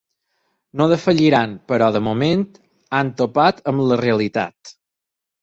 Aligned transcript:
No 0.79 0.85
defalliran, 0.91 1.53
però 1.71 1.89
de 1.97 2.01
moment, 2.07 2.47
han 3.01 3.13
topat 3.21 3.63
amb 3.75 3.87
la 3.93 4.01
realitat. 4.03 4.75